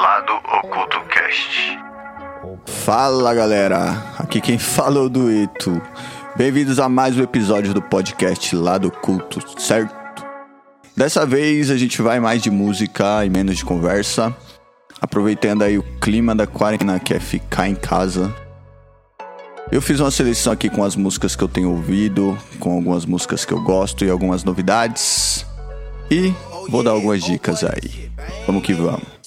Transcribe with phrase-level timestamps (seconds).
[0.00, 1.76] Lado Oculto Cast.
[2.84, 5.82] Fala galera, aqui quem fala é o Duito.
[6.36, 9.92] Bem-vindos a mais um episódio do podcast Lado Oculto, certo?
[10.96, 14.32] Dessa vez a gente vai mais de música e menos de conversa,
[15.00, 18.32] aproveitando aí o clima da quarentena que é ficar em casa.
[19.72, 23.44] Eu fiz uma seleção aqui com as músicas que eu tenho ouvido, com algumas músicas
[23.44, 25.44] que eu gosto e algumas novidades.
[26.08, 26.32] E
[26.68, 28.12] vou dar algumas dicas aí.
[28.46, 29.17] Vamos que vamos.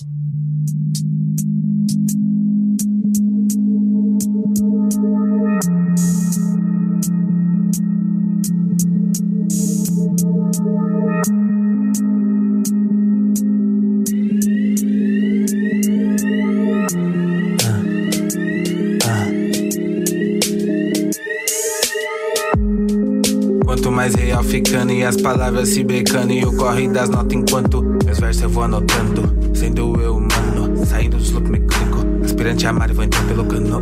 [25.02, 28.50] Ficando e as palavras se becando E o corre das notas enquanto meus versos eu
[28.50, 29.36] vou anotando.
[29.54, 32.00] Sendo eu humano, saindo dos look mecânico.
[32.23, 33.82] Aspirante a Mário, vou entrar pelo cano.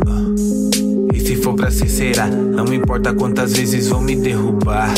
[1.12, 4.92] E se for pra ser, será Não importa quantas vezes vão me derrubar.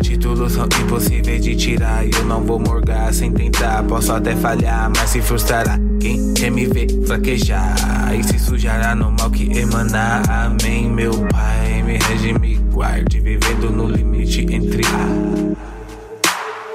[0.00, 3.82] Títulos são impossíveis de tirar eu não vou morgar sem tentar.
[3.84, 7.74] Posso até falhar, mas se frustrará Quem quer me ver fraquejar?
[8.18, 13.70] E se sujará no mal que emanar Amém, meu pai Me rege, me guarde Vivendo
[13.70, 15.54] no limite entre a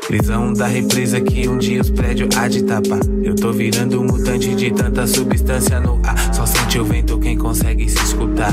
[0.07, 2.99] Prisão da represa que um dia os prédios há de tapar.
[3.21, 6.33] Eu tô virando um mutante de tanta substância no ar.
[6.33, 8.51] Só sente o vento quem consegue se escutar.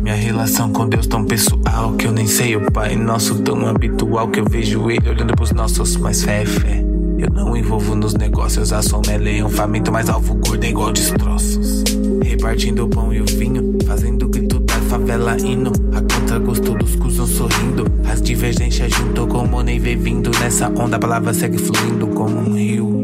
[0.00, 4.28] Minha relação com Deus tão pessoal que eu nem sei o Pai Nosso tão habitual
[4.28, 6.84] que eu vejo Ele olhando pros nossos, mas fé é fé.
[7.18, 10.92] Eu não envolvo nos negócios, a som é leão faminto, mas alvo gordo é igual
[10.92, 11.82] destroços.
[12.26, 15.70] Repartindo o pão e o vinho, fazendo grito da favela hino.
[15.94, 17.84] A contra gosto dos cuzão sorrindo.
[18.04, 20.32] As divergências junto com o money vindo.
[20.40, 22.95] Nessa onda a palavra segue fluindo como um rio.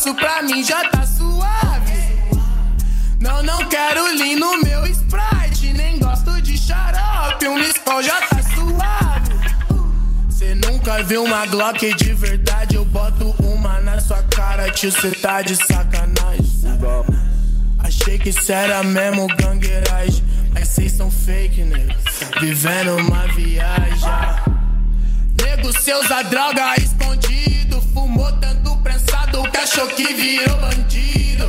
[0.00, 2.10] Pescoço Pra mim já tá suave.
[3.20, 7.46] Não, não quero lean no meu Sprite Nem gosto de xarope.
[7.46, 10.30] Um Skol já tá suave.
[10.30, 12.76] Cê nunca viu uma Glock de verdade?
[12.76, 16.50] Eu boto uma na sua cara Tio, cê tá de sacanagem.
[17.78, 21.92] Achei que cê era mesmo gangueiragem Mas cês são fake, nego
[22.40, 24.08] Vivendo uma viagem.
[25.42, 27.82] Nego, cê usa droga escondido.
[27.92, 28.89] Fumou tanto prensado
[29.30, 31.48] que achou que virou bandido.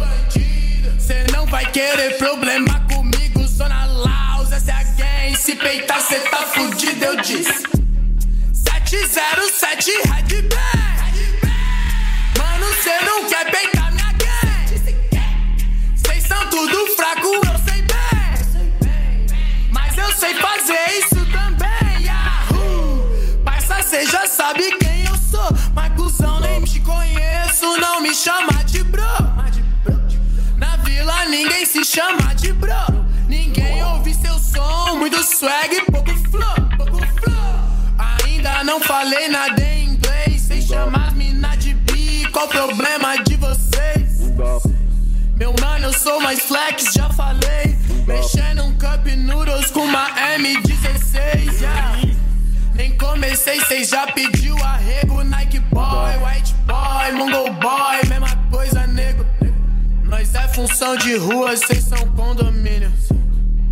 [0.99, 5.35] Cê não vai querer problema comigo, Zona Laus, essa é gang.
[5.37, 7.63] Se peitar, cê tá fudido, eu disse.
[8.53, 10.49] 707 Red.
[12.37, 14.97] Mano, cê não quer peitar minha gang.
[15.95, 19.27] Cês são tudo fraco, eu sei bem.
[19.71, 22.05] Mas eu sei fazer isso também.
[22.05, 23.41] Yahoo!
[23.43, 25.49] Parça, cê já sabe quem eu sou.
[25.73, 25.91] Mas
[27.61, 27.79] conheço.
[27.79, 29.03] Não me chama de bro.
[30.58, 33.05] Na vila ninguém se chama de bro.
[33.28, 34.96] Ninguém ouve seu som.
[34.97, 36.55] Muito swag, pouco flow.
[36.78, 38.25] Pouco flow.
[38.25, 40.41] Ainda não falei nada em inglês.
[40.41, 42.28] Sem chamar mina de bi.
[42.31, 44.31] Qual o problema de vocês?
[45.37, 47.78] Meu mano, eu sou mais flex, já falei.
[48.05, 51.61] Mexendo um cup noodles com uma M16.
[51.61, 52.02] Yeah.
[52.73, 55.23] Nem comecei, cês já pediu arrego.
[55.23, 59.26] Nike boy, white boy, mongol boy, mesma coisa, nego.
[60.03, 62.91] Nós é função de rua, cês são condomínio.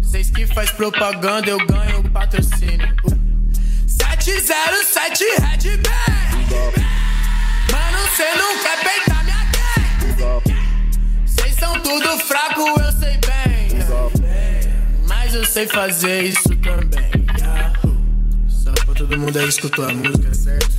[0.02, 2.96] Cês que faz propaganda, eu ganho patrocínio.
[3.88, 6.80] 707 Red Bang.
[7.72, 10.56] Mano, cê não quer peitar minha gang.
[11.26, 13.70] Cês são tudo fraco, eu sei bem.
[15.08, 17.19] Mas eu sei fazer isso também.
[19.00, 20.78] Todo mundo aí escutou a música, certo?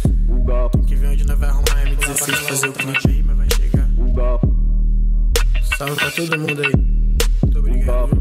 [0.87, 3.89] Que vem onde nós vai arrumar M16 fazer o clipe aí, mas vai chegar.
[5.79, 6.73] Salve pra todo mundo aí.
[7.43, 8.20] Muito obrigado.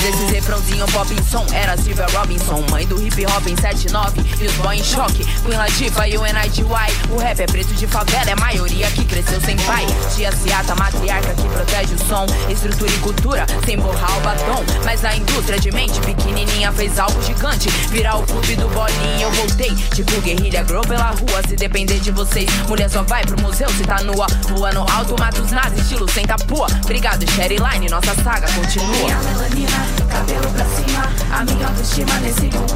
[0.00, 4.46] Desses refrãozinho pop em som Era Silvia Robinson, mãe do hip hop em 79 E
[4.46, 6.64] os boy em choque, Queen Latifah e o NIGY
[7.10, 9.86] O rap é preto de favela, é maioria que cresceu sem pai.
[10.14, 14.64] Tia Ciata, matriarca que protege o som Estrutura e cultura, sem borrar o batom.
[14.84, 19.30] Mas a indústria de mente pequenininha fez algo gigante Virar o clube do bolinha, eu
[19.32, 19.74] voltei.
[19.94, 22.48] Tipo guerrilha grow pela rua, se depender de vocês.
[22.68, 26.10] Mulher só vai pro museu se tá nua Rua no alto, mata os nazis, estilo
[26.10, 32.48] sem tapua Obrigado, Sherry Line, nossa saga continua cabelo pra cima A minha autoestima nesse
[32.48, 32.66] boom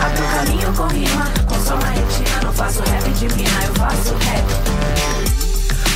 [0.00, 3.74] Abro o caminho com rima Com som na retina Não faço rap de mina, eu
[3.74, 4.97] faço rap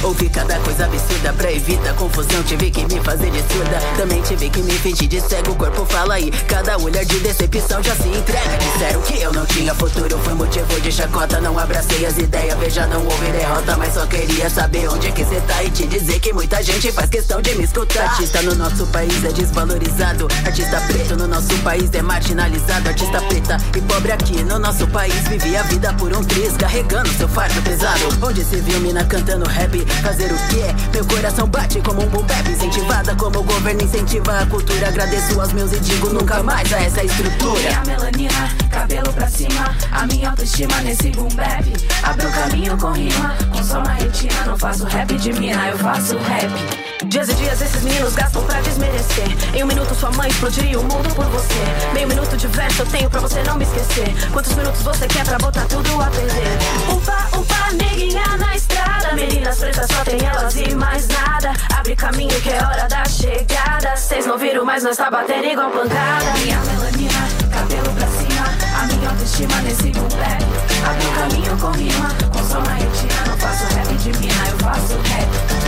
[0.03, 2.43] Ouvi cada coisa absurda pra evitar confusão.
[2.43, 3.79] Tive que me fazer de surda.
[3.97, 5.53] Também tive que me fingir de cego.
[5.53, 6.29] O corpo fala aí.
[6.49, 8.59] Cada olhar de decepção já se entrega.
[8.59, 10.19] Disseram que eu não tinha futuro.
[10.19, 11.41] Foi motivo de chacota.
[11.41, 12.59] Não abracei as ideias.
[12.59, 13.77] Veja, não houve derrota.
[13.77, 15.63] Mas só queria saber onde é que cê tá.
[15.63, 18.03] E te dizer que muita gente faz questão de me escutar.
[18.03, 20.27] Artista no nosso país é desvalorizado.
[20.45, 22.89] Artista preto no nosso país é marginalizado.
[22.89, 25.15] Artista preta e pobre aqui no nosso país.
[25.29, 26.57] Vive a vida por um triz.
[26.57, 28.19] Carregando seu fardo pesado.
[28.21, 29.92] Onde se viu mina cantando rap?
[30.03, 30.75] Fazer o quê?
[30.93, 34.89] Meu coração bate como um boom bap Incentivada como o governo incentiva a cultura.
[34.89, 37.61] Agradeço aos meus e digo nunca mais a essa estrutura.
[37.61, 41.65] Minha melanina, cabelo pra cima A minha autoestima nesse boom bap.
[42.03, 45.79] Abro o caminho com rima Com som na retina Não faço rap de mina, eu
[45.79, 49.27] faço rap Dias e dias esses meninos gastam pra desmerecer.
[49.55, 51.93] Em um minuto sua mãe explodiria o mundo por você.
[51.93, 54.15] Meio minuto de verso eu tenho pra você não me esquecer.
[54.33, 56.59] Quantos minutos você quer pra botar tudo a perder?
[56.93, 59.15] Upa, upa, neguinha na estrada.
[59.15, 61.53] Meninas pretas só tem elas e mais nada.
[61.77, 63.97] Abre caminho que é hora da chegada.
[63.97, 66.39] Cês não viram, mas nós tá batendo igual pancada.
[66.39, 68.33] Minha melanina, cabelo pra cima.
[68.81, 70.43] A minha autoestima nesse bap
[70.89, 72.09] Abre o caminho com rima.
[72.33, 75.62] Com som na retina Não faço rap de mina, eu faço rap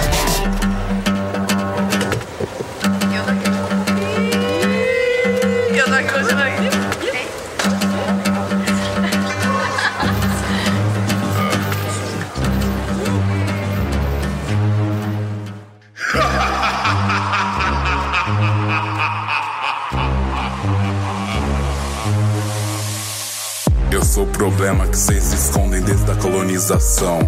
[24.55, 27.19] problema que vocês escondem desde a colonização.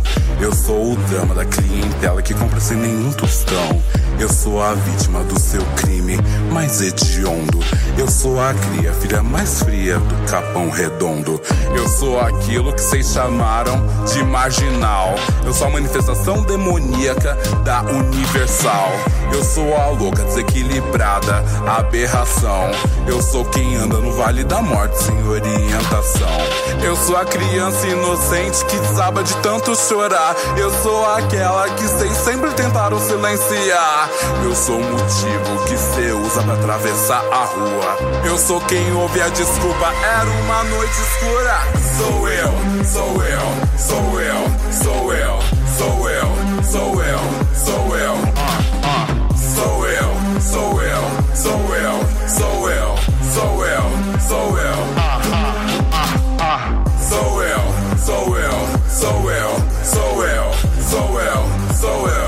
[0.40, 3.82] Eu sou o drama da clientela que compra sem nenhum tostão.
[4.18, 6.16] Eu sou a vítima do seu crime
[6.50, 7.60] mais hediondo.
[7.98, 11.40] Eu sou a cria, filha mais fria do capão redondo.
[11.74, 15.14] Eu sou aquilo que vocês chamaram de marginal.
[15.44, 18.90] Eu sou a manifestação demoníaca da universal.
[19.32, 22.70] Eu sou a louca desequilibrada, aberração.
[23.06, 26.38] Eu sou quem anda no vale da morte sem orientação.
[26.82, 30.34] Eu sou a criança inocente que desaba de tanto chorar.
[30.56, 34.05] Eu sou aquela que vocês sempre tentaram silenciar.
[34.44, 37.98] Eu sou o motivo que cê usa pra atravessar a rua.
[38.24, 41.58] Eu sou quem ouve a desculpa, era uma noite escura.
[41.98, 42.52] Sou eu,
[42.84, 43.40] sou eu,
[43.78, 45.40] sou eu, sou eu,
[45.78, 47.18] sou eu, sou eu,
[47.54, 48.14] sou eu.
[48.36, 49.06] Ah, ah.
[49.54, 51.02] Sou eu, sou eu,
[51.34, 52.96] sou eu, sou eu,
[53.34, 53.82] sou eu,
[54.28, 54.74] sou eu.
[54.96, 55.54] Ah, ah,
[55.92, 56.08] ah,
[56.40, 56.84] ah.
[57.08, 57.60] Sou eu,
[58.04, 60.52] sou eu, sou eu, sou eu,
[60.90, 62.25] sou eu, sou eu.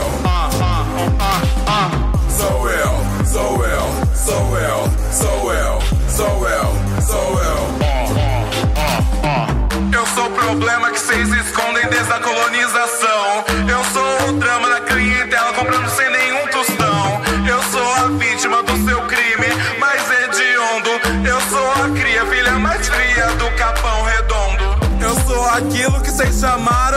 [3.38, 5.78] Sou eu, sou eu, sou eu,
[6.08, 6.66] sou eu,
[7.00, 7.58] sou eu.
[9.92, 13.44] Eu sou o problema que vocês escondem desde a colonização.
[13.68, 17.22] Eu sou o drama da clientela comprando sem nenhum tostão.
[17.46, 19.46] Eu sou a vítima do seu crime
[19.78, 20.90] mais hediondo.
[21.24, 24.64] Eu sou a cria, filha mais fria do capão redondo.
[25.00, 26.87] Eu sou aquilo que vocês chamaram.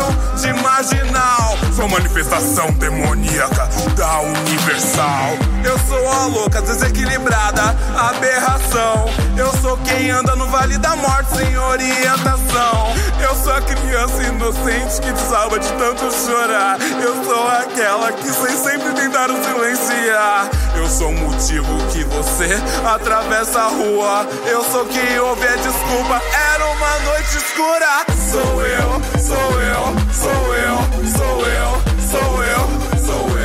[1.75, 5.37] Sou manifestação demoníaca da universal.
[5.63, 9.05] Eu sou a louca desequilibrada, aberração.
[9.37, 12.93] Eu sou quem anda no vale da morte sem orientação.
[13.21, 16.77] Eu sou a criança inocente que desaba de tanto chorar.
[17.01, 20.49] Eu sou aquela que vocês sempre tentaram silenciar.
[20.81, 24.27] Eu sou o motivo que você atravessa a rua.
[24.47, 26.19] Eu sou quem ouve a desculpa.
[26.55, 28.03] Era uma noite escura.
[28.31, 33.01] Sou eu, sou eu, sou eu, sou eu, sou eu, sou eu.
[33.05, 33.40] Sou eu,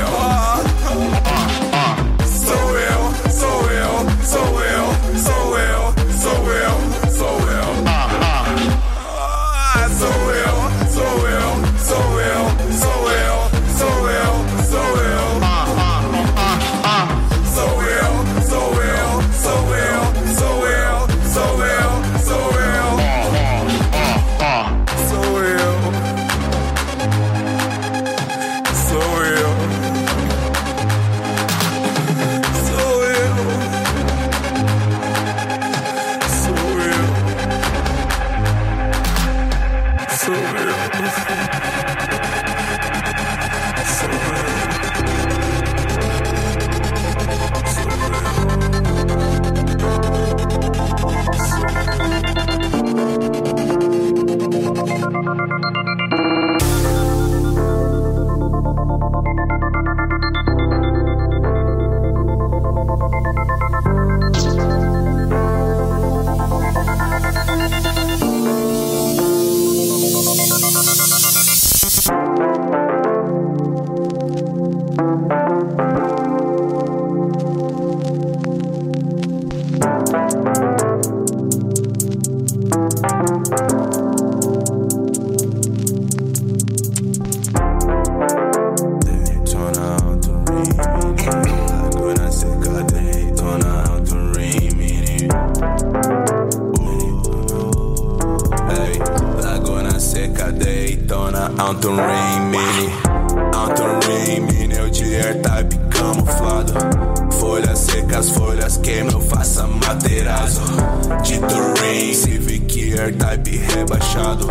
[114.17, 114.47] rebaixado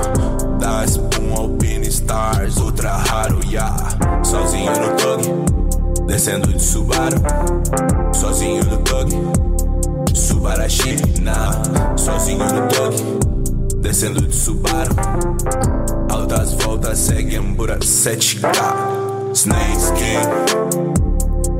[0.60, 3.76] Da espuma Alpine Stars, ultra raro, yeah.
[4.24, 7.18] Sozinho no tug, descendo de Subaru.
[8.14, 9.10] Sozinho no tug,
[10.14, 11.52] Subarashi, na
[11.98, 12.94] Sozinho no tug,
[13.82, 14.96] descendo de Subaru.
[16.10, 20.22] Altas voltas, segue Ambura 7K Snake Skin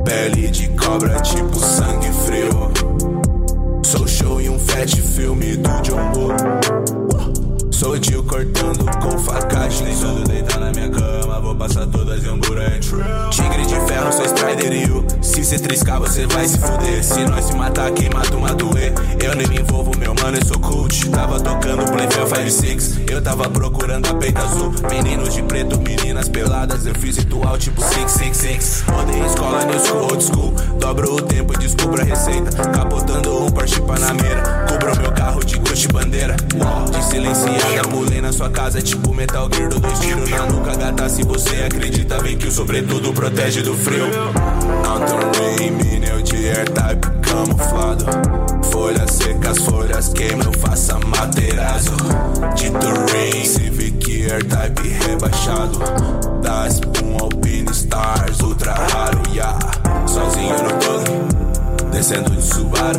[0.04, 2.70] Pele de cobra, tipo sangue frio.
[3.84, 7.45] Sou show em um fat filme do John Woo
[7.76, 9.94] Sou Dio cortando com facagem.
[10.00, 12.78] Tudo deitar na minha cama, vou passar todas em hambúrguer
[13.30, 17.02] Tigre de ferro, sou Strider e eu Se cê triscar, você vai se fuder.
[17.02, 20.44] Se nós se matar, quem mata uma doer Eu nem me envolvo, meu mano, eu
[20.44, 21.08] sou cult.
[21.10, 24.72] Tava tocando Playfair 5-6 Eu tava procurando a peita azul.
[24.88, 26.86] Meninos de preto, meninas peladas.
[26.86, 30.54] Eu fiz ritual tipo 666 Odeio escola, new school, old school.
[30.78, 32.50] Dobro o tempo e descubro a receita.
[32.70, 34.66] Capotando um Porsche Panamera.
[34.68, 36.36] Cubro meu carro de Gucci bandeira.
[36.36, 41.08] De silenciada, pulei na sua casa Tipo Metal Gear, dou dois tiros na nuca Gata,
[41.08, 44.06] se você acredita, vem que o sobretudo protege do frio.
[44.84, 48.04] Anton Ray, Mineu de Air Type camuflado
[48.70, 51.96] Folhas secas, folhas queimam, faça materazo
[52.54, 55.78] Dito Rain, Civic Air Type rebaixado
[56.42, 59.58] Da espuma Alpine Stars, ultra raro, yeah.
[60.06, 62.98] Sozinho no tug, descendo de Subaru.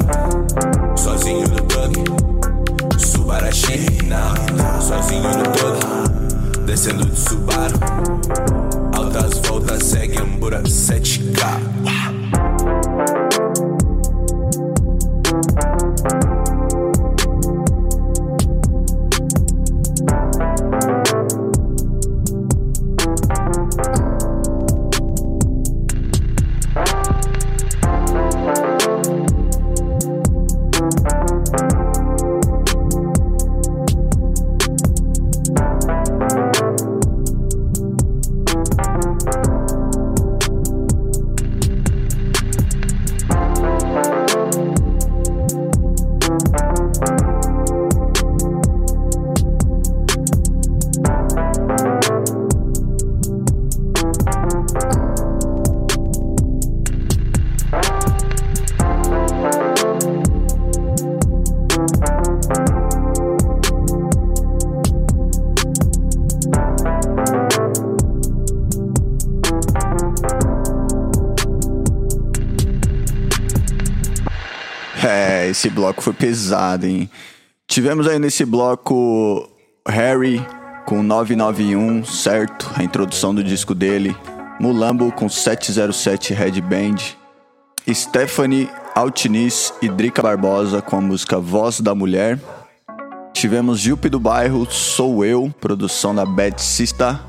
[0.96, 4.34] Sozinho no tug, Subarashi, na
[4.82, 6.17] Sozinho no tug,
[6.68, 7.80] descendo de Subaru.
[8.94, 12.17] Altas voltas, segue Ambura 7K
[76.18, 77.10] pesado, hein?
[77.68, 79.50] Tivemos aí nesse bloco
[79.88, 80.46] Harry
[80.86, 82.72] com 991, certo?
[82.76, 84.16] A introdução do disco dele.
[84.60, 86.96] Mulambo com 707 Headband.
[87.90, 92.40] Stephanie Altiniz e Drica Barbosa com a música Voz da Mulher.
[93.34, 97.20] Tivemos Jupe do Bairro, Sou Eu, produção da Bad Sista.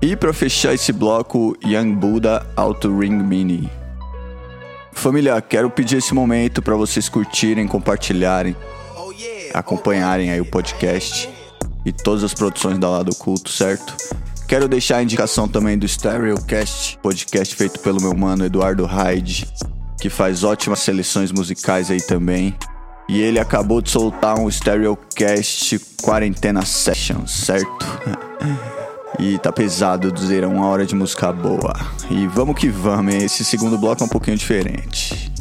[0.00, 3.81] E para fechar esse bloco, Young Buddha Auto Ring Mini.
[4.92, 8.56] Família, quero pedir esse momento para vocês curtirem, compartilharem,
[9.52, 11.28] acompanharem aí o podcast
[11.84, 13.96] e todas as produções da Lado Culto, certo?
[14.46, 19.48] Quero deixar a indicação também do Stereocast, podcast feito pelo meu mano Eduardo Hyde,
[20.00, 22.54] que faz ótimas seleções musicais aí também.
[23.08, 27.86] E ele acabou de soltar um Stereocast Quarentena Sessions, certo?
[29.18, 31.74] E tá pesado dizer uma hora de música boa.
[32.10, 35.32] E vamos que vamos, esse segundo bloco é um pouquinho diferente.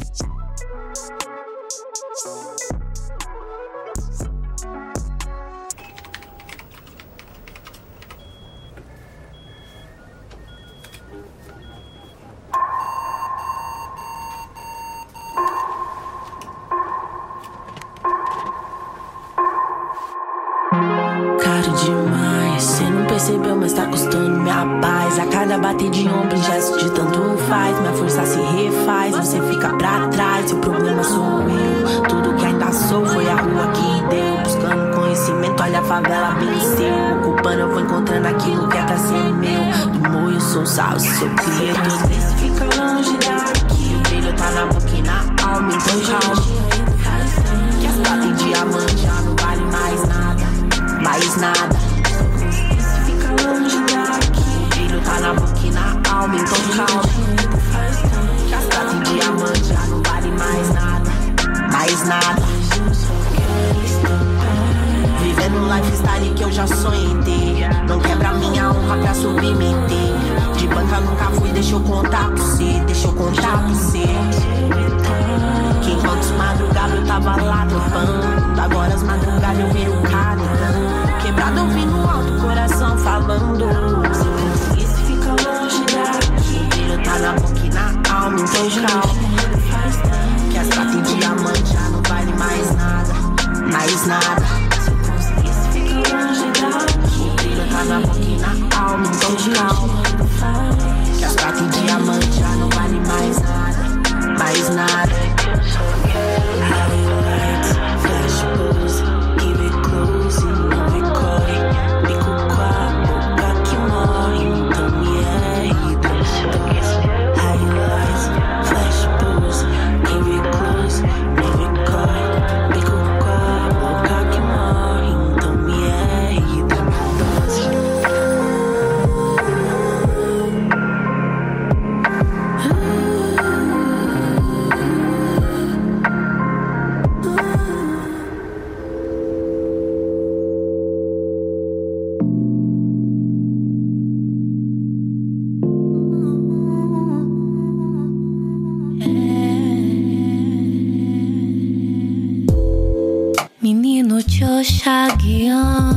[154.62, 155.90] Oxaguian,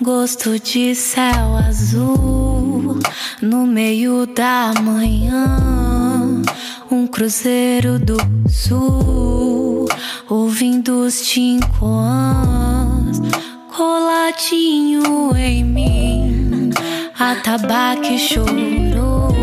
[0.00, 3.00] gosto de céu azul.
[3.40, 6.40] No meio da manhã,
[6.88, 8.16] um cruzeiro do
[8.48, 9.88] sul,
[10.30, 13.20] ouvindo os tincoãs,
[13.76, 16.70] coladinho em mim.
[17.18, 19.34] Atabaque chorou,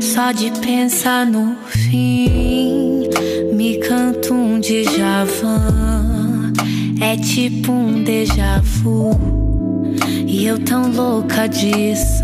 [0.00, 3.10] só de pensar no fim.
[3.52, 5.85] Me canta um Djavan,
[7.00, 9.10] é tipo um déjà vu.
[10.26, 12.22] E eu tão louca disso,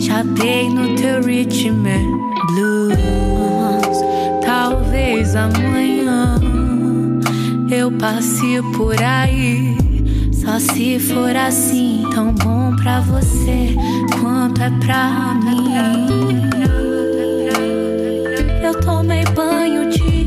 [0.00, 2.22] chapei no teu and
[2.54, 3.98] blues.
[4.44, 6.38] Talvez amanhã
[7.70, 9.76] eu passe por aí.
[10.32, 13.76] Só se for assim, tão bom pra você
[14.20, 15.72] quanto é pra mim.
[18.62, 20.21] Eu tomei banho de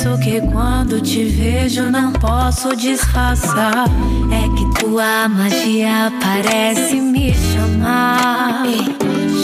[0.00, 3.86] ofereço que quando te vejo não posso disfarçar.
[4.30, 8.64] É que tua magia parece me chamar,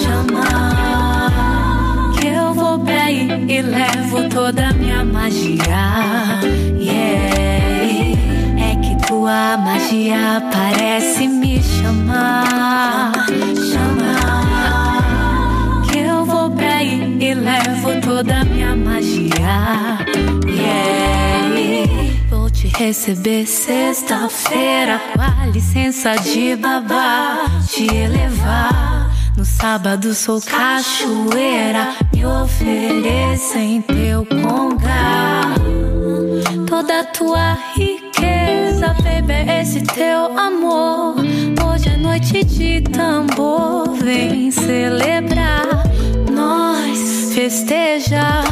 [0.02, 1.30] chamar.
[2.18, 6.40] Que eu vou aí e levo toda a minha magia.
[6.78, 8.16] Yeah.
[8.58, 13.12] É que tua magia parece me chamar,
[13.72, 15.82] chamar.
[15.90, 20.05] Que eu vou aí e levo toda a minha magia.
[22.78, 29.10] Receber sexta-feira com a licença de babá, te elevar.
[29.34, 35.54] No sábado sou cachoeira, me ofereça em teu conga.
[36.68, 41.16] Toda tua riqueza, baby, é esse teu amor.
[41.16, 45.66] Hoje é noite de tambor, vem celebrar.
[46.30, 48.44] Nós festejar,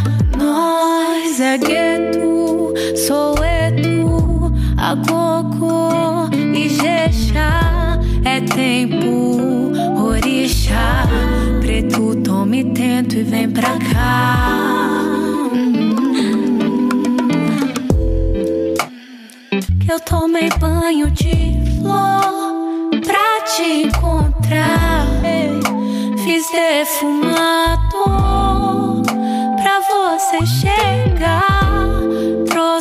[0.44, 7.98] nós é gueto, sou etu, agogo e jexá.
[8.24, 11.06] É tempo, orixá,
[11.60, 14.70] preto, tome tento e vem pra cá.
[19.80, 25.06] que eu tomei banho de flor pra te encontrar.
[26.24, 28.13] Fiz defumado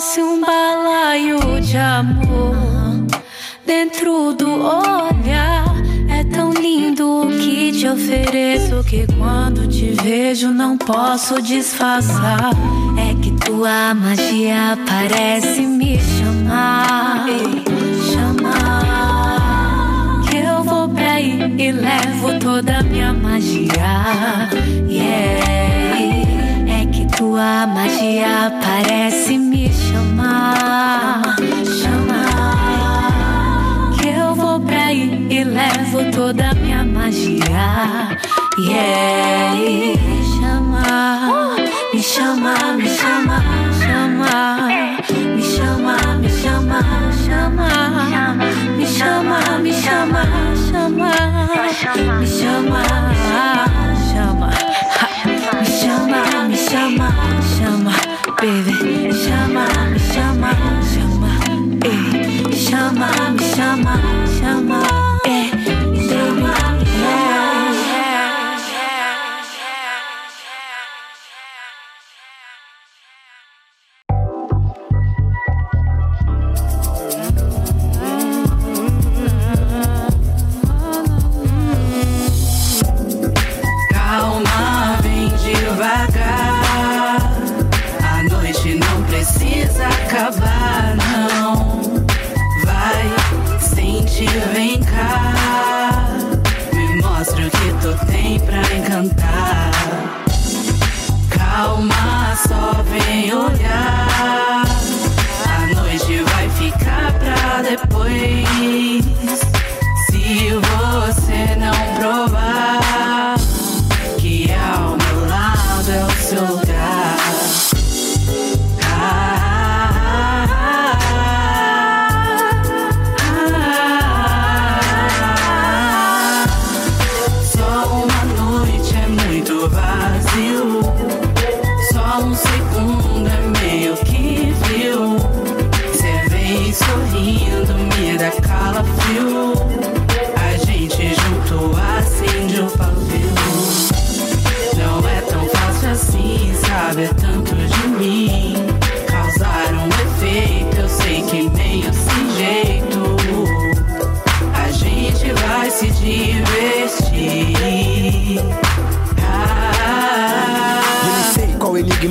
[0.04, 2.58] Trouxe um balaio de amor
[3.66, 5.64] dentro do olhar.
[6.10, 12.52] É tão lindo o que te ofereço que quando te vejo não posso disfarçar.
[12.98, 17.26] É que tua magia parece me chamar.
[20.30, 24.50] Que eu vou pra e levo toda a minha magia.
[24.86, 25.63] Yeah.
[27.24, 31.22] É tua magia parece me chamar.
[31.82, 33.12] Chamar.
[33.98, 38.18] Que eu vou pra aí e levo toda a minha magia.
[38.60, 39.56] Yeah.
[39.56, 41.56] Me chamar,
[41.94, 43.44] me chamar, me chamar,
[43.80, 44.68] chamar.
[45.08, 46.84] Me chamar, me chamar,
[47.26, 48.36] chamar.
[48.76, 50.28] Me chamar, me chamar,
[50.70, 51.64] chamar.
[52.20, 52.84] Me chamar, chama.
[53.32, 53.74] Ha.
[53.88, 54.50] Me chama,
[55.26, 56.43] me chama, chama,
[58.44, 59.08] baby.
[59.08, 60.52] Me chama, me chama,
[60.92, 61.32] chama,
[61.86, 62.44] eh.
[62.44, 65.03] Me chama, me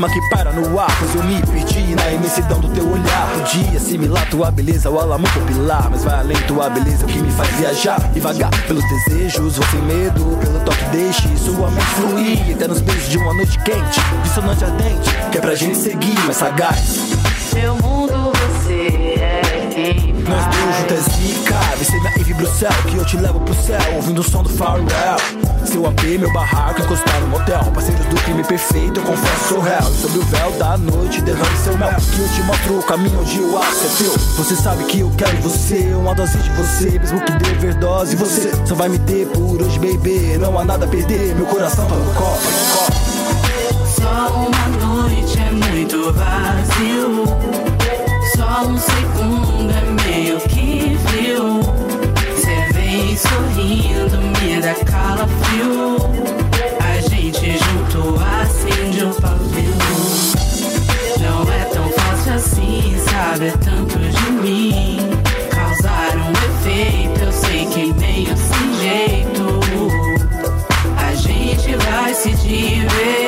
[0.02, 3.28] enigma que para no ar Pois eu me perdi na imensidão do teu olhar.
[3.38, 7.30] Podia assimilar tua beleza ao alamo popular Mas vai além tua beleza, o que me
[7.30, 8.10] faz viajar.
[8.14, 12.80] E vagar pelos desejos, vou sem medo Pelo toque deixe sua mente fluir Até nos
[12.80, 17.00] beijos de uma noite quente Dissonante ardente, que é pra gente seguir mais sagaz.
[17.54, 22.70] Meu mundo, você é quem Nós dois juntos é zica Vem ser minha Eve Bruxel
[22.88, 25.41] Que eu te levo pro céu Ouvindo o som do Farewell
[25.72, 29.82] Seu AP, meu barraco Encostar no motel Parceiros do crime perfeito Eu confesso, sou E
[30.02, 31.88] sobre o véu da noite Derrame seu mel.
[31.88, 35.10] Que eu te mostro o caminho onde o aço é teu Você sabe que eu
[35.16, 36.98] quero você Uma dose de você.
[36.98, 40.36] Mesmo que dê overdose Você só vai me ter por hoje, baby.
[40.38, 42.42] Não há nada a perder Meu coração tá no copo,
[42.76, 42.92] copo.
[43.88, 47.24] Só uma noite é muito vazio.
[48.36, 49.31] Só um segundo
[54.72, 55.96] me dá calafrio.
[56.80, 59.74] A gente junto acende o pavio.
[61.20, 63.46] Não é tão fácil assim, sabe?
[63.46, 64.98] É tanto de mim.
[65.50, 69.60] Causar um efeito, eu sei que meio sem jeito.
[70.96, 73.20] A gente vai se divertir.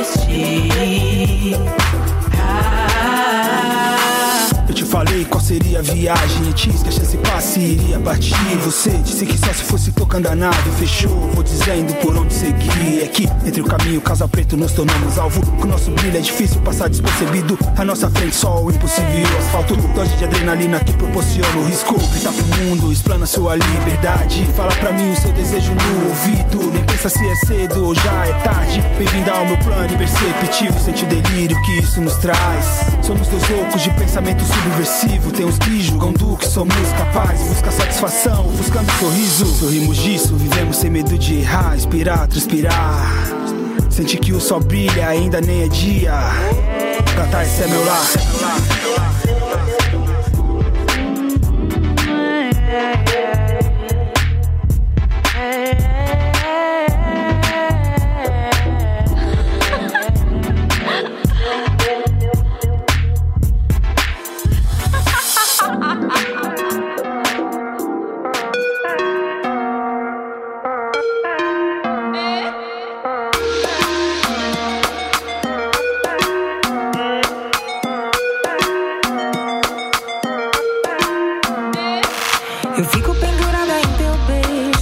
[2.39, 3.97] Ah,
[4.69, 8.35] Eu te falei qual seria a viagem E a chance passe iria partir.
[8.65, 13.03] Você disse que só se fosse tocando a nave Fechou, vou dizendo por onde seguir.
[13.03, 15.45] É que entre o caminho e o casa preto nos tornamos alvo.
[15.57, 17.59] Com nosso brilho é difícil passar despercebido.
[17.77, 19.05] À nossa frente só o impossível.
[19.15, 21.95] E o asfalto Dose de adrenalina que proporciona o risco.
[22.11, 24.45] Gritar pro mundo, explana sua liberdade.
[24.57, 26.73] Fala pra mim o seu desejo no ouvido.
[26.73, 28.83] Nem pensa se é cedo ou já é tarde.
[28.99, 30.81] Bem-vinda ao meu plano imperceptível.
[30.81, 32.87] Sente o delírio que isso nos traz.
[33.03, 35.31] Somos dois loucos de pensamento subversivo.
[35.31, 37.49] Tem uns que julgam do que somos capazes.
[37.49, 39.47] Busca satisfação, buscando sorriso.
[39.47, 41.75] Sorrimos disso, vivemos sem medo de errar.
[41.75, 43.11] Inspirar, transpirar.
[43.89, 46.13] Sente que o sol brilha, ainda nem é dia.
[47.17, 49.14] Cantar esse é meu lar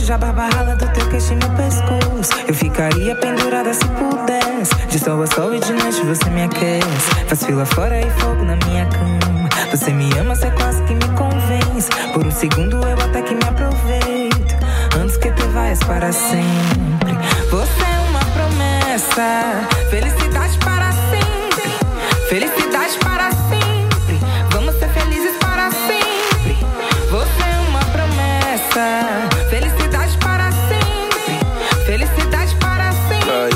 [0.03, 2.33] noite já barba rala do teu queixo e meu pescoço.
[2.47, 4.75] Eu ficaria pendurada se pudesse.
[4.89, 7.11] De sol a sol e de noite você me aquece.
[7.27, 9.49] Faz fila fora e fogo na minha cama.
[9.71, 11.89] Você me ama, você quase que me convence.
[12.13, 14.57] Por um segundo eu até que me aproveito.
[15.01, 17.13] Antes que tu vais para sempre.
[17.51, 19.69] Você é uma promessa.
[19.91, 22.29] Felicidade para sempre.
[22.29, 22.72] Felicidade
[29.49, 31.87] Felicidade para sempre.
[31.87, 33.55] Felicidade para sempre.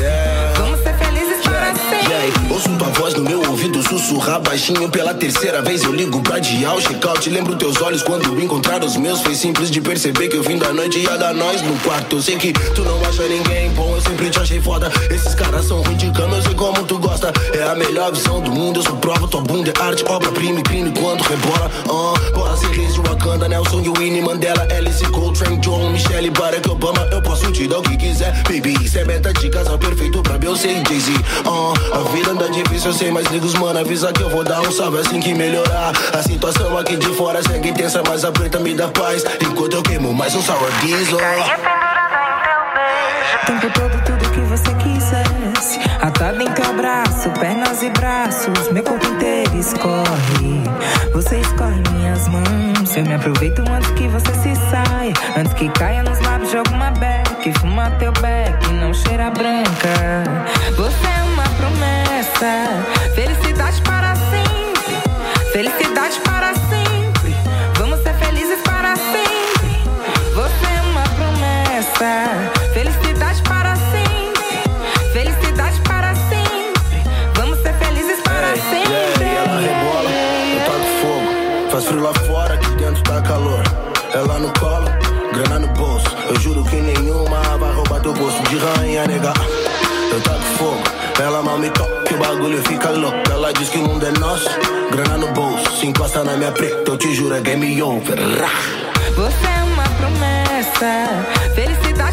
[0.56, 2.12] Vamos ser felizes para sempre.
[2.12, 5.82] Yeah, ouço tua voz no meu ouvido sussurrar baixinho pela terceira vez.
[5.82, 7.28] Eu ligo pra dial, check-out.
[7.28, 9.20] Lembro teus olhos quando encontrar os meus.
[9.20, 12.16] Foi simples de perceber que eu vim da noite ia dar nós no quarto.
[12.16, 14.92] Eu sei que tu não acha ninguém bom, eu sempre te achei foda.
[15.10, 17.32] Esses caras são ruins de cama, eu sei como tu gosta.
[17.52, 19.26] É a melhor visão do mundo, eu sou prova.
[19.26, 21.70] Tua bunda é arte, obra-prima e crime quando rebola.
[21.86, 22.70] Uh, bora ser
[23.16, 27.00] Wakanda, Nelson e Winnie Mandela, Alice Coltrane, John, Michelle, Barack Obama.
[27.10, 28.74] Eu posso te dar o que quiser, baby.
[28.84, 31.12] Isso é meta de casal perfeito pra Beyoncé e Jay-Z.
[31.46, 34.44] Uh, a vida anda difícil, eu sei, mas liga os mano, avisa que eu vou
[34.44, 35.92] dar um salve assim que melhorar.
[36.12, 39.24] A situação aqui de fora segue intensa, mas a preta me dá paz.
[39.40, 41.18] Enquanto eu queimo mais um sour diesel.
[43.42, 45.80] O tempo todo, tudo que você quisesse.
[46.02, 46.74] Atado em teu
[47.26, 48.72] abraço, pernas e braços.
[48.72, 50.62] Meu corpo inteiro escorre.
[51.12, 52.96] Você escorre minhas mãos.
[52.96, 55.12] Eu me aproveito antes que você se saia.
[55.36, 57.52] Antes que caia nos lábios de alguma beck.
[57.60, 60.24] Fuma teu beck, não cheira branca.
[60.76, 63.05] Você é uma promessa.
[83.26, 83.62] Calor.
[84.14, 84.88] Ela no colo,
[85.32, 86.06] grana no bolso.
[86.28, 89.32] Eu juro que nenhuma vai roubar teu bolso de rainha, nega.
[90.12, 90.82] Eu taco fogo,
[91.20, 93.16] ela mal me toca, que o bagulho fica louco.
[93.30, 94.48] Ela diz que o mundo é nosso,
[94.90, 95.76] grana no bolso.
[95.78, 98.16] Se encosta na minha preta, eu te juro, é game over.
[99.16, 101.26] Você é uma promessa.
[101.54, 102.05] Felicidade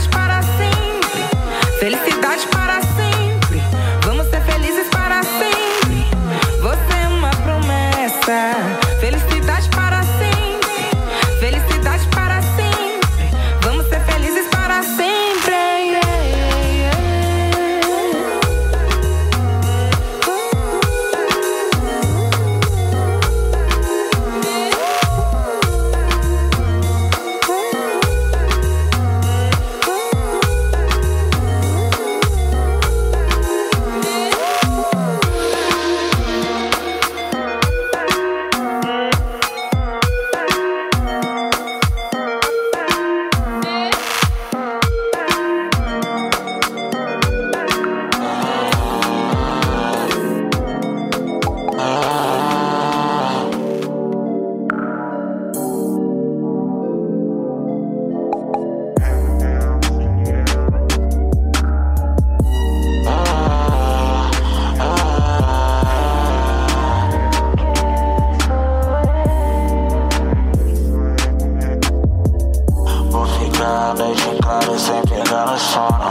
[75.58, 76.10] sono.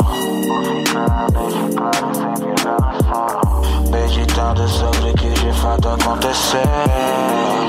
[3.90, 7.61] Meditando sobre o que de fato aconteceu.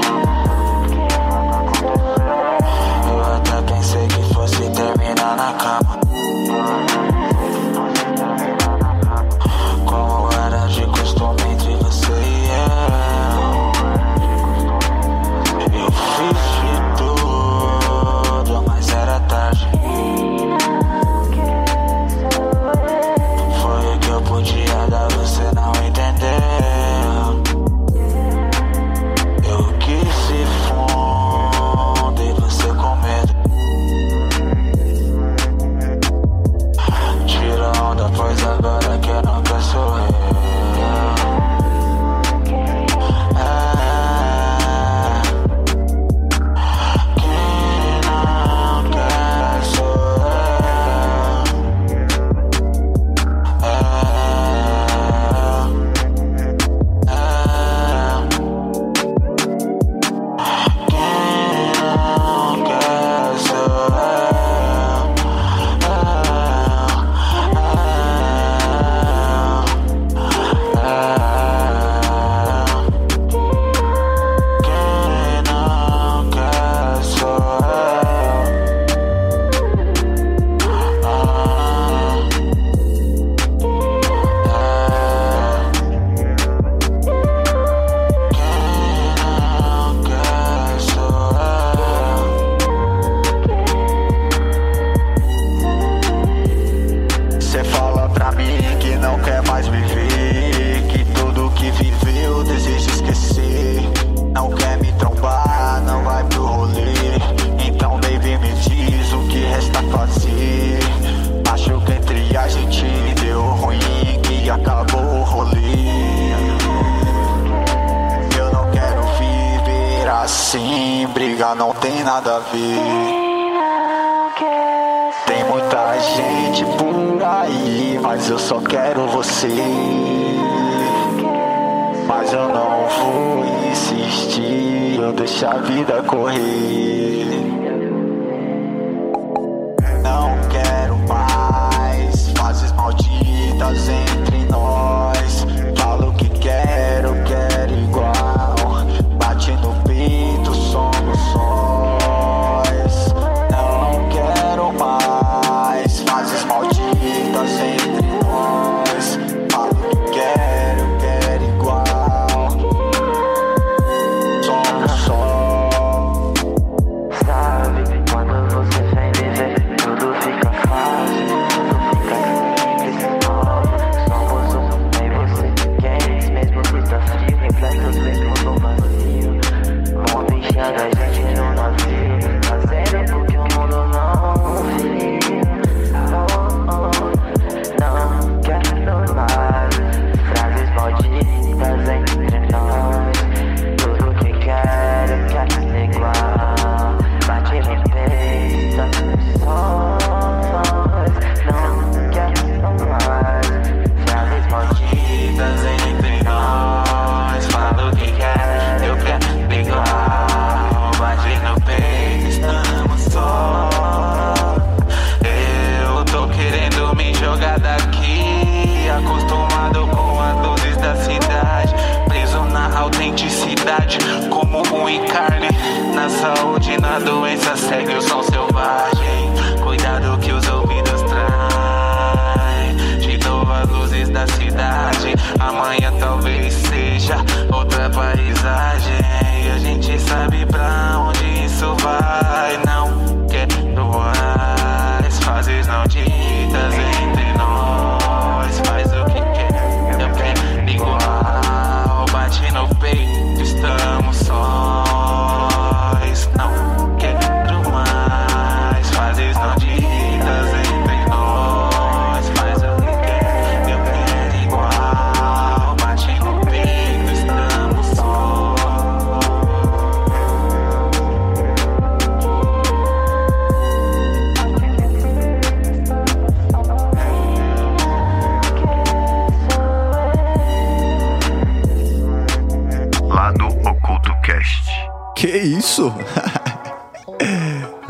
[285.83, 285.93] Isso?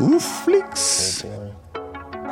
[0.00, 1.24] Uflix.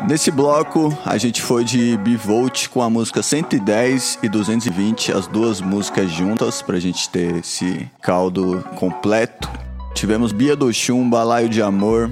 [0.08, 5.60] Nesse bloco, a gente foi de Bivolt com a música 110 e 220, as duas
[5.60, 9.48] músicas juntas, pra gente ter esse caldo completo.
[9.94, 12.10] Tivemos Bia do Chum, Balaio de Amor,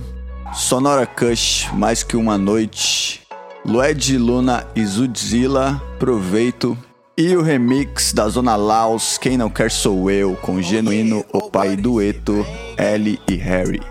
[0.54, 3.22] Sonora Kush, Mais Que Uma Noite,
[3.64, 6.78] Lued Luna e Zudzilla, Proveito,
[7.20, 11.76] e o remix da Zona Laos, Quem Não Quer Sou Eu, com Genuíno, o pai
[11.76, 12.46] dueto,
[12.78, 13.82] Ellie e Harry.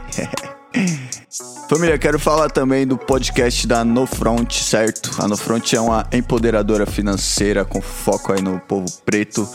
[1.70, 5.12] Família, quero falar também do podcast da No Front, certo?
[5.20, 9.48] A No Front é uma empoderadora financeira com foco aí no povo preto,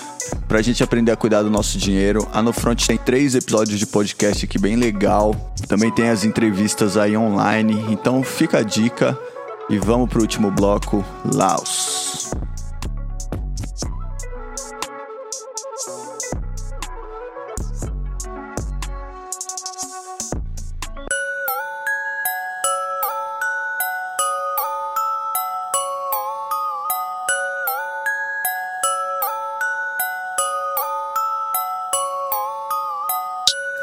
[0.47, 2.29] pra gente aprender a cuidar do nosso dinheiro.
[2.33, 5.53] A No Front tem três episódios de podcast aqui bem legal.
[5.67, 7.85] Também tem as entrevistas aí online.
[7.91, 9.19] Então fica a dica
[9.69, 12.31] e vamos pro último bloco, Laos.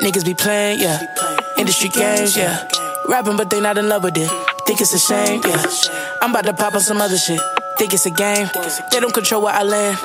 [0.01, 0.99] Niggas be playing, yeah.
[1.57, 2.67] Industry games, yeah.
[3.07, 4.29] Rapping, but they not in love with it.
[4.65, 5.63] Think it's a shame, yeah.
[6.21, 7.39] I'm about to pop on some other shit.
[7.81, 8.47] Think it's a game.
[8.91, 9.97] They don't control where I land.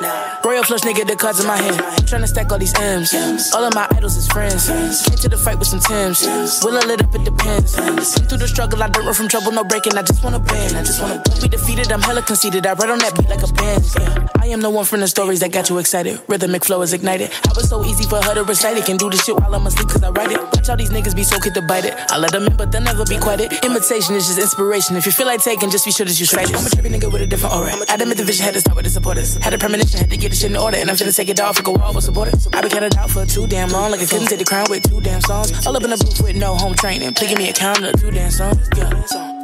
[0.43, 1.77] Royal flush nigga, the cards in my hand.
[2.09, 3.13] Tryna stack all these M's.
[3.53, 4.65] All of my idols is friends.
[5.05, 6.25] Came to the fight with some Tims.
[6.63, 7.13] Will I lit up?
[7.13, 7.75] It depends.
[7.77, 9.95] Through the struggle, I don't run from trouble, no breaking.
[9.95, 10.75] I just wanna win.
[10.75, 11.91] I just wanna be defeated.
[11.91, 12.65] I'm hella conceited.
[12.65, 13.49] I ride on that beat like a.
[13.61, 14.27] Yeah.
[14.41, 16.19] I am the one from the stories that got you excited.
[16.27, 17.29] Rhythmic flow is ignited.
[17.45, 18.85] I was so easy for her to recite it.
[18.85, 20.41] Can do this shit while I'm asleep cause I write it.
[20.41, 21.93] Watch all these niggas be so quick to bite it.
[22.09, 23.53] I let them in, but they'll never be quiet.
[23.63, 24.95] Imitation is just inspiration.
[24.95, 26.55] If you feel like taking, just be sure that you strike it.
[26.55, 27.66] I'm a trippy nigga with a different aura.
[27.69, 29.35] I admit the vision had to start with the supporters.
[29.37, 30.77] Had a premonition, had to get the shit in order.
[30.77, 32.47] And I'm finna take it off and go all with supporters.
[32.53, 33.91] I been counted out for too damn long.
[33.91, 35.65] Like I couldn't take the crown with two damn songs.
[35.65, 37.13] All up in the booth with no home training.
[37.13, 38.67] Please me a count of two damn songs.
[38.75, 38.89] Yeah.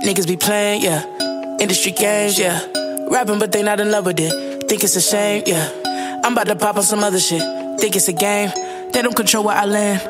[0.04, 1.06] Niggas be playing, yeah.
[1.60, 2.60] Industry games, yeah.
[3.10, 4.68] Rapping, but they not in love with it.
[4.68, 6.22] Think it's a shame, yeah.
[6.24, 7.42] I'm about to pop on some other shit.
[7.80, 8.50] Think it's a game.
[8.94, 10.02] They don't control where I land.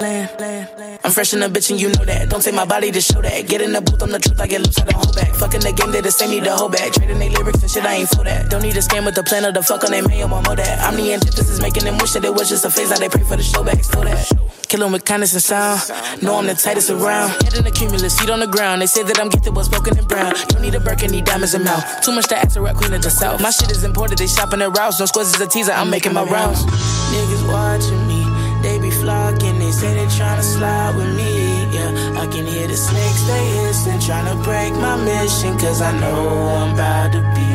[1.06, 2.30] I'm fresh in the bitch and you know that.
[2.30, 3.48] Don't take my body to show that.
[3.48, 5.34] Get in the booth, I'm the truth, I get loose, I don't hold back.
[5.36, 6.92] Fucking the game, they the same, need to hold back.
[6.92, 8.50] Trading they lyrics and shit, I ain't for that.
[8.50, 10.56] Don't need a scam with the plan of the fuck on they mayo, I'm more
[10.56, 10.80] that.
[10.84, 13.24] I'm the antithesis, making them wish that it was just a phase, now they pray
[13.24, 13.84] for the show back.
[13.84, 14.32] For that.
[14.68, 15.80] Kill 'em with kindness and sound.
[16.22, 17.30] Know I'm the tightest around.
[17.44, 18.82] Head in the cumulus, feet on the ground.
[18.82, 20.34] They say that I'm gifted, what's spoken in brown.
[20.50, 21.84] Don't need a Birkin, need diamonds and mouth.
[22.02, 23.40] Too much to ask a rap queen of the south.
[23.40, 25.00] My shit is imported, they shopping at routes.
[25.00, 26.66] No squares is a teaser, I'm making my rounds.
[26.66, 28.23] Niggas watching me,
[28.64, 29.60] they be flocking.
[29.60, 31.68] They say they tryna slide with me.
[31.76, 35.58] Yeah, I can hear the snakes, they hissing, tryna break my mission.
[35.60, 37.48] Cause I know I'm about to be.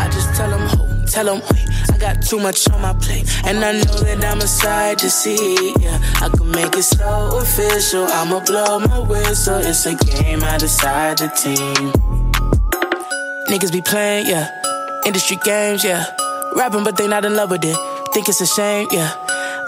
[0.00, 1.66] I just tell them, ho, tell them, wait.
[1.92, 3.26] I got too much on my plate.
[3.44, 5.74] And I know that I'm a sight to see.
[5.80, 8.04] Yeah, I can make it so official.
[8.04, 9.58] I'ma blow my whistle.
[9.58, 11.92] It's a game, I decide the team.
[13.48, 14.48] Niggas be playing, yeah.
[15.04, 16.04] Industry games, yeah.
[16.54, 17.76] Rapping, but they not in love with it.
[18.14, 19.12] Think it's a shame, yeah.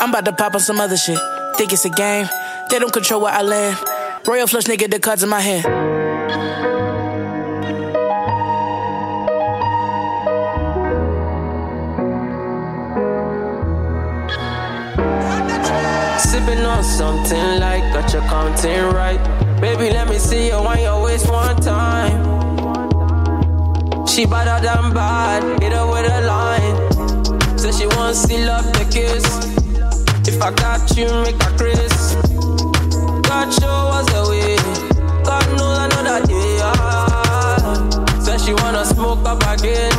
[0.02, 1.16] I'm about to pop on some other shit.
[1.56, 2.26] Think it's a game.
[2.68, 3.78] They don't control where I land.
[4.26, 5.62] Royal flush nigga, the cards in my hand.
[16.20, 19.20] Sipping on something like got your counting right.
[19.60, 22.26] Baby, let me see you on your waist one time.
[24.08, 27.56] She better than bad, hit her with a line.
[27.56, 29.51] Say she wants to love the kiss.
[30.44, 32.16] I got you, make a Chris.
[33.22, 34.58] God show us the way.
[35.22, 36.58] God knows another day.
[36.60, 38.18] Ah.
[38.18, 39.94] Say she wanna smoke up again.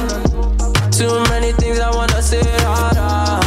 [0.92, 2.44] Too many things I wanna say.
[2.68, 3.40] Ah.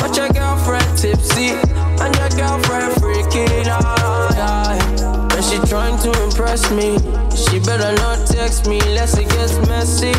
[0.00, 1.52] But your girlfriend tipsy
[2.00, 5.36] and your girlfriend freaking out.
[5.36, 6.96] And she trying to impress me.
[7.36, 10.16] She better not text me unless it gets messy.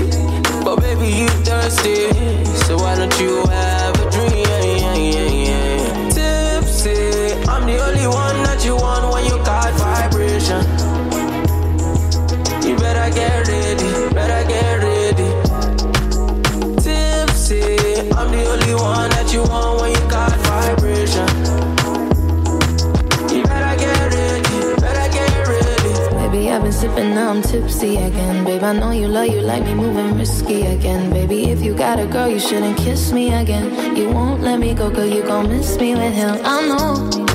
[0.64, 2.14] But baby, you thirsty,
[2.68, 5.39] so why don't you have a dream?
[13.20, 15.30] Get ready, better get ready.
[16.84, 17.64] Tipsy,
[18.18, 21.28] I'm the only one that you want when you got vibration.
[23.34, 25.94] You better get ready, better get ready.
[26.16, 28.46] Baby, I've been sipping, now I'm tipsy again.
[28.46, 31.12] Babe, I know you love you like me moving risky again.
[31.12, 33.96] Baby, if you got a girl, you shouldn't kiss me again.
[33.96, 36.38] You won't let me go, cause you gon' miss me with him.
[36.44, 37.29] I know.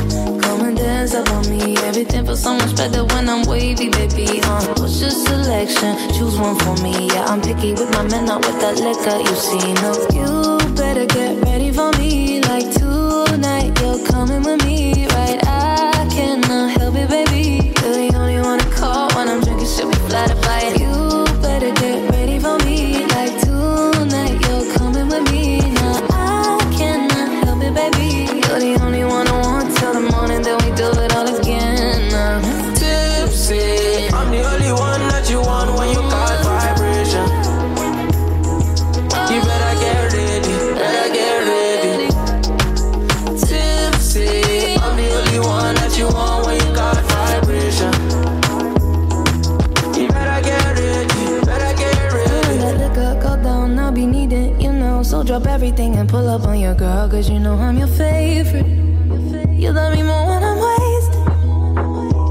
[0.65, 1.77] And dance up on me.
[1.79, 4.41] Everything feels so much better when I'm wavy, baby.
[4.43, 5.97] Uh, what's your selection?
[6.15, 7.09] Choose one for me.
[7.09, 9.75] Yeah, I'm picky with my men, not with that liquor you see.
[9.83, 12.41] No, you better get ready for me.
[12.41, 15.39] Like tonight, you're coming with me, right?
[15.47, 16.84] I cannot help
[56.35, 58.67] up on your girl, cause you know I'm your favorite.
[59.55, 61.15] You love me more when I'm wasted.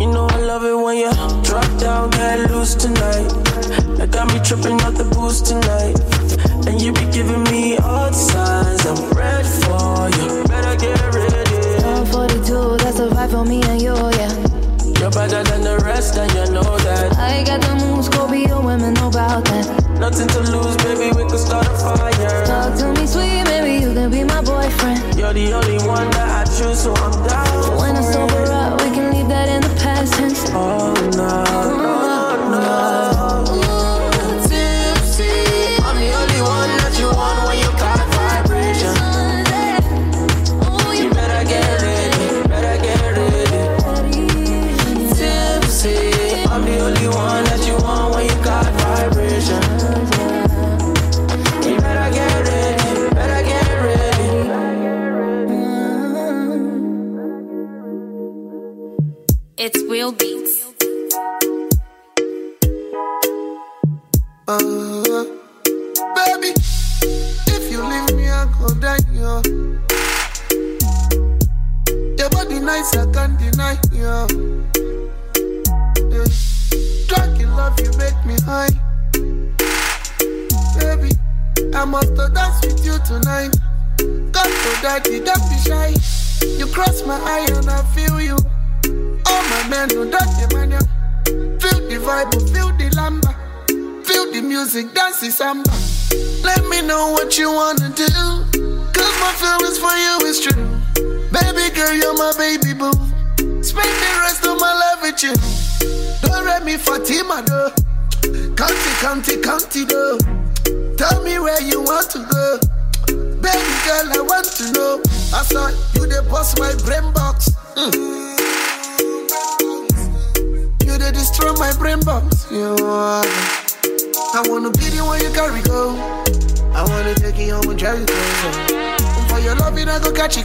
[0.01, 1.09] You know I love it when you
[1.43, 3.29] drop down, get loose tonight.
[3.95, 5.95] That got me tripping out the boost tonight.
[6.67, 8.85] And you be giving me all the signs.
[8.85, 10.43] I'm ready for you.
[10.51, 11.83] Better get ready.
[11.87, 14.35] I'm 42, that's a vibe for me and you, yeah.
[14.99, 17.15] You're better than the rest, and you know that.
[17.17, 19.65] I got the moves, Scorpio women know about that.
[19.97, 21.15] Nothing to lose, baby.
[21.15, 22.45] We can start a fire.
[22.45, 23.52] Talk to me sweet, maybe you can
[24.23, 25.17] be my boyfriend.
[25.17, 27.77] You're the only one that I choose, so I'm down.
[27.77, 30.43] When I sober up, we can leave that in the past tense.
[30.49, 31.82] Oh no, no,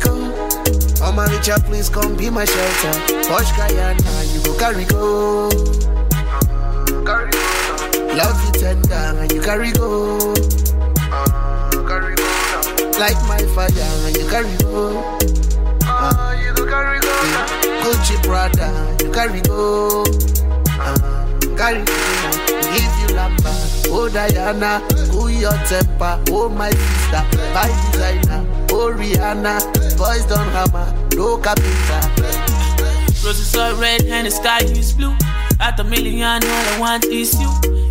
[0.09, 0.15] go.
[1.01, 2.93] Oh my Richard, please come be my shelter.
[3.29, 3.99] Porsche Cayenne,
[4.33, 5.49] you go carry go.
[8.19, 10.19] Love you tender you carry go.
[12.99, 13.71] Like my fire
[14.11, 15.19] you carry go.
[16.43, 17.13] You go carry go.
[17.83, 18.69] Gucci Prada,
[19.05, 20.05] you carry go.
[20.81, 20.97] Uh,
[21.57, 21.95] carry go.
[22.73, 23.53] Give you lamba.
[23.91, 24.83] Oh Diana,
[25.13, 26.21] cool your temper.
[26.31, 28.45] Oh my sister, by designer.
[28.71, 29.61] Oh Rihanna,
[29.99, 30.87] boys don't hammer.
[31.17, 32.01] No carpenter.
[33.25, 35.15] Roses are red and the sky is blue.
[35.61, 37.51] At a million, all I want is you.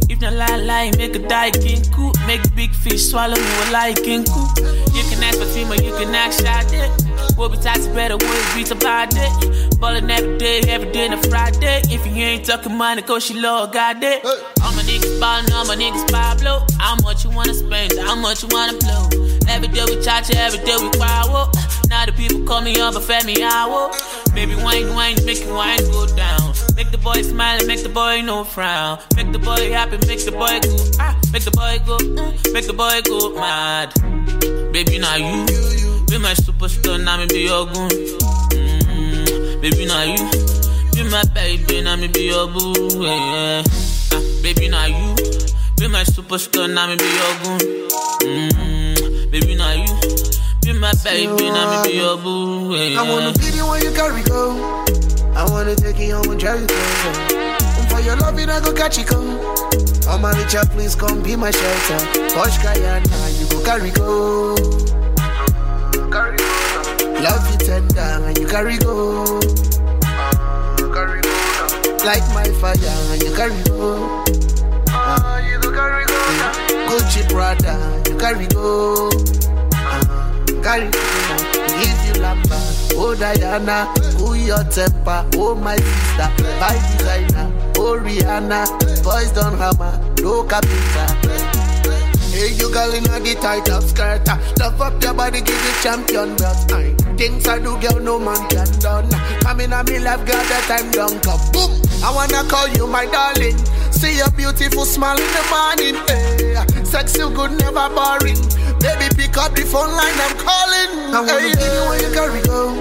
[0.10, 2.14] If not lie, lie, make a die king cool.
[2.26, 4.48] Make big fish swallow me with like king cool.
[4.96, 6.90] You can ask or you can ask shot it.
[7.38, 9.80] We'll be tight better, we'll be about it.
[9.80, 11.82] Ballin' every day, every day, and a Friday.
[11.90, 14.22] If you ain't talking money, cause she love God eh.
[14.24, 14.26] it.
[14.64, 16.66] All my niggas ballin', all my niggas Pablo.
[16.80, 19.10] How much you wanna spend, how much you wanna blow.
[19.50, 21.52] Every day we charge, every day we power.
[21.90, 23.92] Now the people call me up, fed me hour.
[24.34, 26.54] Baby, wine, wine, make the wine go down.
[26.76, 29.00] Make the boy smile and make the boy no frown.
[29.16, 32.68] Make the boy happy, make the boy go, ah, make the boy go, mm, make
[32.68, 33.94] the boy go mad.
[34.72, 35.46] Baby, now you,
[36.08, 37.90] be my superstar, now me be your goon.
[37.90, 40.30] Mm, baby, now you,
[40.94, 42.74] be my baby, now me be your boo.
[43.02, 43.64] Yeah, yeah.
[44.14, 45.16] Ah, baby, now you,
[45.78, 47.60] be my superstar, now me be your goon.
[48.22, 49.88] Mm, baby, now you,
[50.74, 52.76] be my baby, now me be your boo.
[52.76, 53.02] Yeah.
[53.02, 54.84] I wanna be the one you carry go.
[55.36, 57.36] I wanna take you home and drive you crazy.
[57.80, 59.40] And for your loving, I go catch you come.
[60.10, 62.00] Oh my Richard, please come be my shelter.
[62.36, 63.04] Porsche Cayenne,
[63.40, 64.56] you go carry go.
[67.24, 69.24] Love you tender and you carry go.
[72.04, 72.76] Like my fire
[73.12, 74.24] and you carry go.
[74.90, 76.18] Uh, you go carry go.
[76.90, 79.10] Gucci Prada, you carry go.
[80.68, 82.60] Carry you lamba.
[82.96, 83.88] Oh Diana,
[84.18, 85.24] cool your temper.
[85.36, 87.48] Oh my sister, by designer.
[87.78, 88.68] Oh Rihanna,
[89.02, 91.08] boys don't hammer, no carpenter.
[92.36, 94.28] Hey, you girl in the tight up skirt.
[94.60, 96.70] Love up your body, give you champion belt.
[96.74, 96.94] Aye.
[97.16, 99.10] Things I do, girl, no man can done.
[99.40, 101.40] Come in on me life, girl, that time done come.
[101.54, 101.72] Boom!
[102.04, 103.56] I wanna call you my darling.
[103.98, 105.96] See your beautiful smile in the morning.
[106.06, 108.38] Hey, sexy good, never boring.
[108.78, 111.16] Baby, pick up the phone line, I'm calling.
[111.16, 112.78] I wanna hey, give you where you carry go.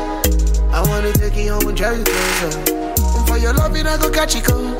[0.76, 2.70] I wanna take you home and drive you crazy.
[2.92, 4.52] And for your loving, I go catch you oh.
[4.52, 4.76] come.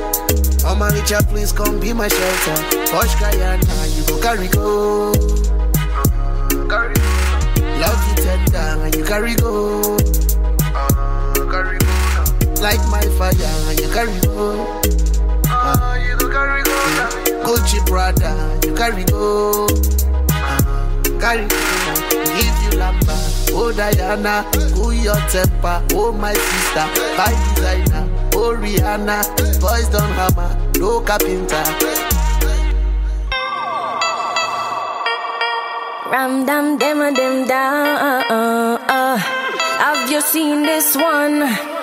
[0.69, 2.61] Oh my Richard, please come be my shelter.
[2.93, 3.65] Porsche Cayenne,
[3.97, 5.13] you go carry go.
[7.81, 9.97] Love you tender and you carry go.
[12.61, 13.33] Like my fire
[13.71, 14.96] and you carry go.
[17.57, 19.65] Gucci Prada, you carry go.
[19.65, 21.19] Uh-huh.
[21.19, 21.57] Carry go.
[22.37, 23.17] Give you lamba.
[23.57, 24.45] Oh Diana,
[24.75, 25.81] cool your temper.
[25.95, 26.85] Oh my sister,
[27.17, 28.05] by designer.
[28.35, 29.25] Oh Rihanna,
[29.59, 31.65] boys don't hammer, no carpenter.
[36.13, 37.87] Ram dam dem dem down.
[37.97, 41.76] Uh, uh, uh, have you seen this one?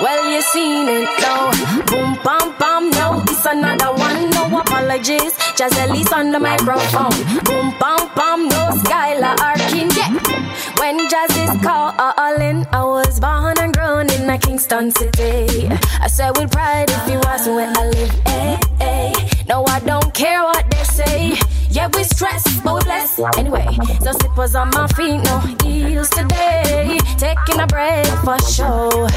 [0.00, 1.50] Well, you seen it now.
[1.90, 4.30] Boom, pam, pam, no, it's another one.
[4.30, 7.16] No apologies, just Elise on the microphone.
[7.44, 9.90] Boom, pam, pam, no Skylar Arkin.
[9.96, 10.40] Yeah.
[10.78, 15.68] When jazz is calling, I was born and grown in a Kingston city.
[16.00, 18.10] I said with pride if you ask me where I live.
[18.26, 19.12] Hey, hey.
[19.48, 21.49] No, I don't care what they say.
[21.72, 23.20] Yeah, we stress, but we bless.
[23.38, 23.66] Anyway,
[24.02, 26.98] so slippers on my feet, no heels today.
[27.16, 29.08] Taking a break for sure.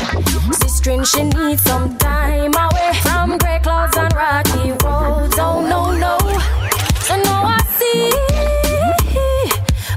[0.54, 5.36] Sister, she needs some time away from grey clouds and rocky roads.
[5.39, 6.18] Oh no, no.
[7.01, 8.12] So now I see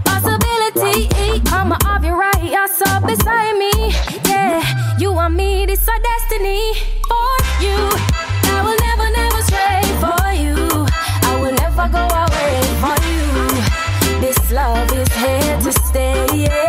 [0.04, 1.10] possibility.
[1.52, 3.92] I'ma you right, you're so beside me.
[4.24, 6.72] Yeah, you and me, this a destiny
[7.06, 7.76] for you.
[8.48, 10.86] I will never, never stray for you.
[11.22, 12.06] I will never go.
[12.08, 12.25] This
[14.56, 16.26] love is here to stay.
[16.26, 16.65] For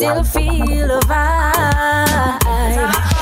[0.00, 2.40] still feel a vibe.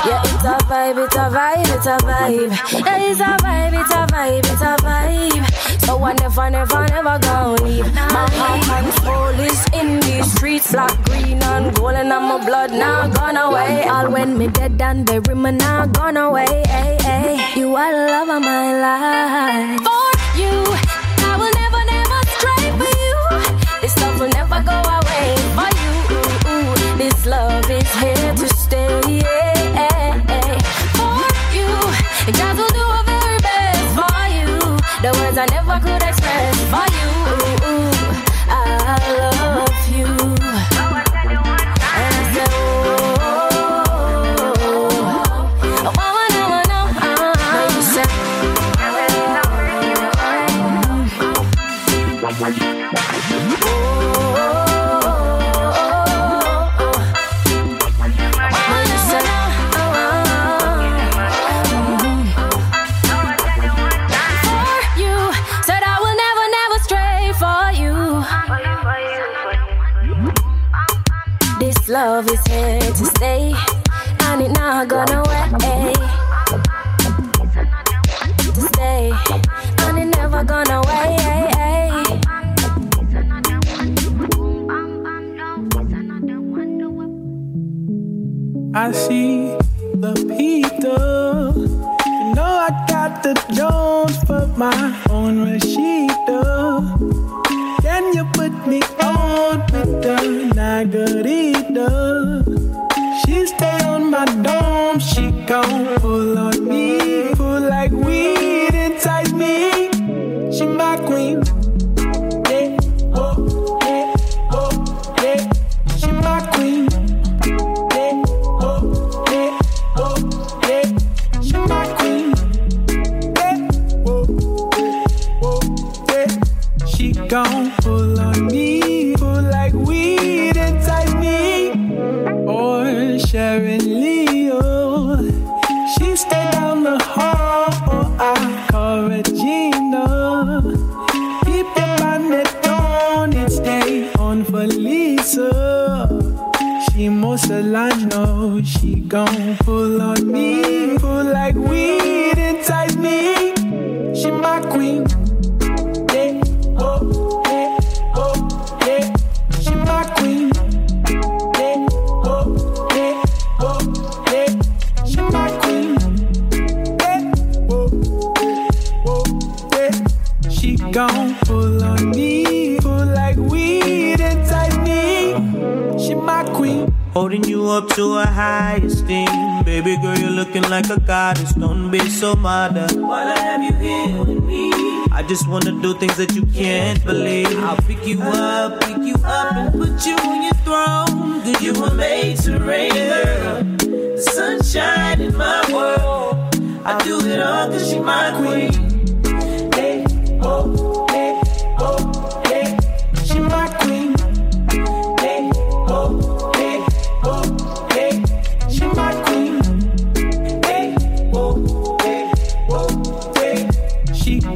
[0.07, 2.51] Yeah, it's a vibe, it's a vibe, it's a vibe.
[2.71, 5.85] Yeah, it's a vibe, it's a vibe, it's a vibe.
[5.85, 7.93] So I never, never, never gonna leave.
[7.93, 12.45] My heart and soul is in these streets, like green, and gold, and I'm a
[12.45, 13.83] blood now gone away.
[13.83, 16.63] All when me dead and bury me now gone away.
[16.69, 19.81] Hey, hey, you are the love of my life.
[19.83, 20.88] For you.
[35.01, 35.98] the words I never could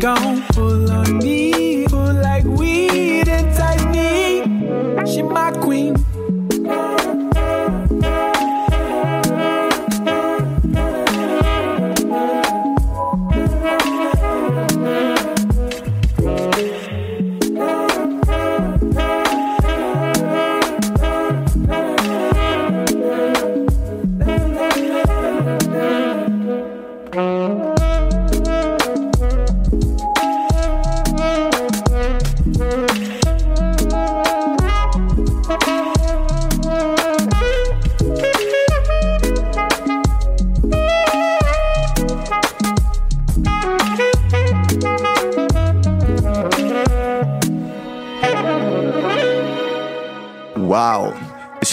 [0.04, 1.33] don't pull on me.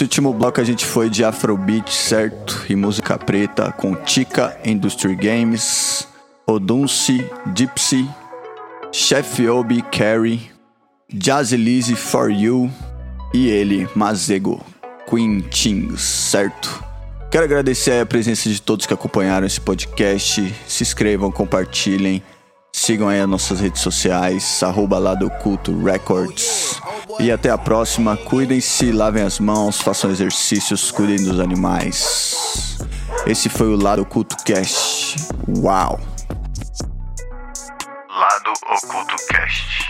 [0.01, 2.65] Nesse último bloco a gente foi de Afrobeat, certo?
[2.71, 6.09] E música preta com Tika, Industry Games,
[6.47, 7.23] Odunsi,
[7.55, 8.09] Gypsy,
[8.91, 10.51] Chef Obi, Carrie,
[11.13, 12.73] Jazz Elise, For You
[13.35, 14.65] e ele, Mazego,
[15.07, 16.83] Quintins, certo?
[17.31, 20.55] Quero agradecer a presença de todos que acompanharam esse podcast.
[20.67, 22.23] Se inscrevam, compartilhem,
[22.73, 24.99] sigam aí as nossas redes sociais, arroba
[25.85, 26.70] Records.
[27.19, 28.17] E até a próxima.
[28.17, 32.79] Cuidem-se, lavem as mãos, façam exercícios, cuidem dos animais.
[33.27, 35.17] Esse foi o Lado Oculto Cast.
[35.49, 36.01] Uau!
[38.09, 39.90] Lado Oculto Cast.